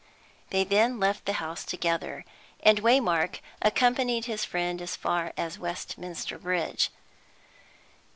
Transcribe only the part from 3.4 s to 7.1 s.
accompanied his friend as far as Westminster Bridge.